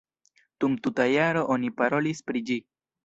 [0.63, 2.59] Dum tuta jaro oni parolis pri ĝi.